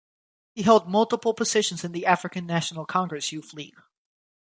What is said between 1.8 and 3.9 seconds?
in the African National Congress Youth League.